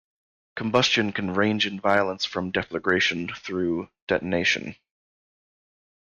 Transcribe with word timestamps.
Combustion 0.55 1.11
can 1.11 1.35
range 1.35 1.67
in 1.67 1.79
violence 1.79 2.25
from 2.25 2.51
deflagration 2.51 3.37
through 3.37 3.87
detonation. 4.07 4.75